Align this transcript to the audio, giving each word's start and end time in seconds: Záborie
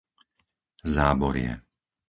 Záborie 0.95 1.53